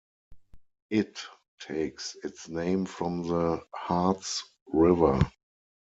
It 0.89 1.19
takes 1.59 2.15
its 2.23 2.47
name 2.49 2.87
from 2.87 3.21
the 3.21 3.61
Harts 3.71 4.43
River. 4.65 5.19